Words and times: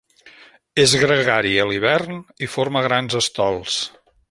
És 0.83 0.95
gregari 1.01 1.51
a 1.65 1.67
l'hivern 1.73 2.17
i 2.47 2.51
forma 2.55 2.85
grans 2.89 3.21
estols. 3.23 3.79